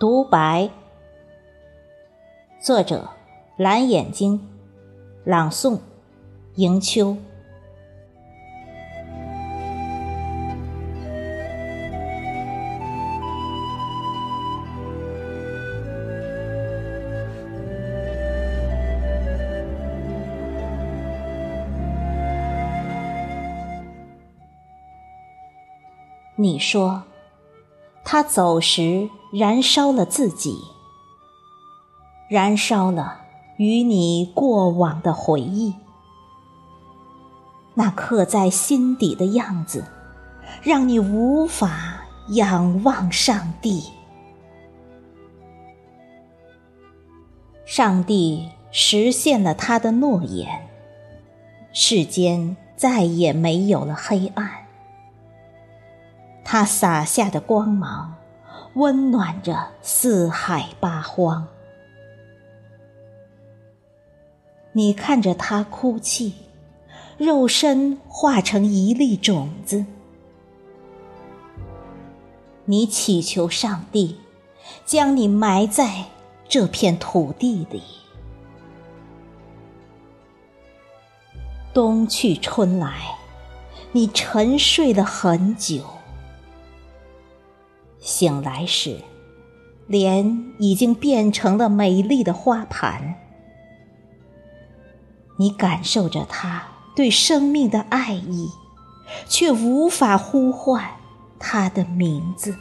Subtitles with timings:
[0.00, 0.70] 独白，
[2.58, 3.06] 作者
[3.58, 4.40] 蓝眼睛，
[5.24, 5.78] 朗诵
[6.54, 7.14] 迎秋。
[26.36, 27.02] 你说，
[28.02, 30.64] 他走时燃烧了自己，
[32.28, 33.20] 燃烧了
[33.58, 35.74] 与你过往的回忆，
[37.74, 39.84] 那刻在心底的样子，
[40.62, 43.84] 让你无法仰望上帝。
[47.64, 50.68] 上帝实现了他的诺言，
[51.72, 54.50] 世间再也没有了黑暗。
[56.44, 58.16] 他洒下的光芒，
[58.74, 61.48] 温暖着四海八荒。
[64.72, 66.34] 你看着他哭泣，
[67.18, 69.84] 肉身化成一粒种子。
[72.66, 74.20] 你祈求上帝，
[74.84, 76.04] 将你埋在
[76.48, 77.82] 这片土地里。
[81.74, 83.16] 冬去春来，
[83.90, 85.82] 你沉睡了很久。
[88.20, 88.98] 醒来时，
[89.86, 93.14] 莲已经变成了美丽的花盘。
[95.38, 98.50] 你感受着他对生命的爱意，
[99.26, 100.84] 却无法呼唤
[101.38, 102.54] 他的名字。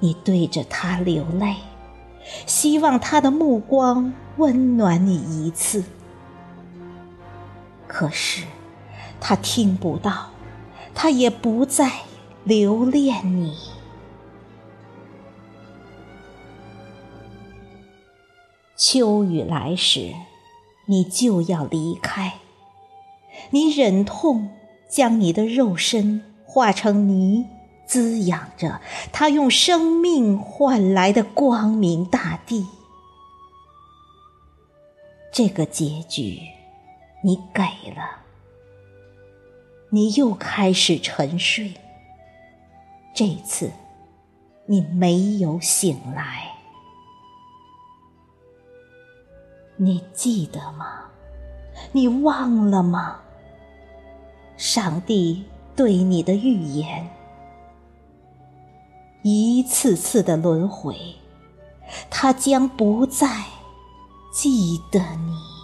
[0.00, 1.56] 你对着他流泪，
[2.44, 5.82] 希望他的目光温暖你一次。
[7.88, 8.44] 可是，
[9.18, 10.26] 他听不到，
[10.94, 11.90] 他也不在。
[12.46, 13.56] 留恋你，
[18.76, 20.14] 秋雨来时，
[20.84, 22.34] 你就要离开。
[23.50, 24.50] 你忍痛
[24.88, 27.46] 将你的肉身化成泥，
[27.84, 28.80] 滋养着
[29.12, 32.64] 他用生命换来的光明大地。
[35.32, 36.38] 这个结局，
[37.24, 38.20] 你给了。
[39.90, 41.72] 你又开始沉睡。
[43.16, 43.72] 这次，
[44.66, 46.54] 你没有醒来，
[49.76, 51.04] 你记得吗？
[51.92, 53.20] 你忘了吗？
[54.58, 57.08] 上帝对你的预言，
[59.22, 60.94] 一次次的轮回，
[62.10, 63.44] 他将不再
[64.30, 65.55] 记得你。